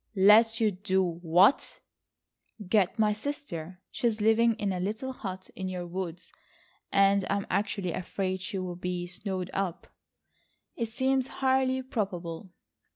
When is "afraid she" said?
7.93-8.57